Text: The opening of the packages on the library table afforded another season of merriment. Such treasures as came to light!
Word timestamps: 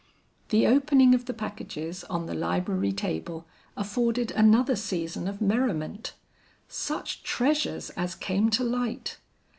The 0.49 0.65
opening 0.65 1.13
of 1.13 1.25
the 1.25 1.33
packages 1.35 2.03
on 2.05 2.25
the 2.25 2.33
library 2.33 2.91
table 2.91 3.45
afforded 3.77 4.31
another 4.31 4.75
season 4.75 5.27
of 5.27 5.41
merriment. 5.41 6.13
Such 6.67 7.21
treasures 7.21 7.91
as 7.91 8.15
came 8.15 8.49
to 8.49 8.63
light! 8.63 9.19